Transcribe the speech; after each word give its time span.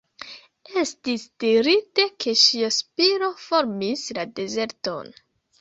Estis 0.83 1.25
dirite 1.43 2.07
ke 2.25 2.35
ŝia 2.45 2.71
spiro 2.79 3.31
formis 3.45 4.09
la 4.21 4.29
dezerton. 4.41 5.17